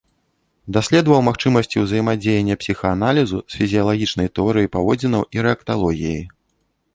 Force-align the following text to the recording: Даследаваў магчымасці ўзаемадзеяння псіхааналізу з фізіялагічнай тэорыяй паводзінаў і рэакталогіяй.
Даследаваў 0.75 1.19
магчымасці 1.25 1.83
ўзаемадзеяння 1.83 2.55
псіхааналізу 2.61 3.43
з 3.51 3.59
фізіялагічнай 3.61 4.31
тэорыяй 4.39 4.69
паводзінаў 4.79 5.23
і 5.39 5.47
рэакталогіяй. 5.49 6.19